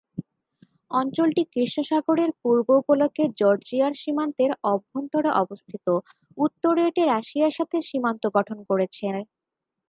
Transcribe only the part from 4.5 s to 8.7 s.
অভ্যন্তরে অবস্থিত; উত্তরে এটি রাশিয়ার সাথে সীমান্ত গঠন